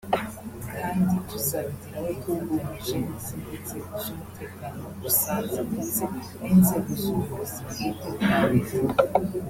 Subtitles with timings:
[0.73, 2.09] kandi tuzabigeraho
[2.49, 6.01] dufatanyije n’izindi nzego z’umutekano dusanze ndetse
[6.41, 8.77] n’inzego z’ubuyobozi bwite bwa Leta”